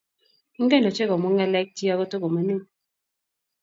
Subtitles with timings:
[0.59, 2.61] Ingen ochei komwaa ngalekchik ago tigo mining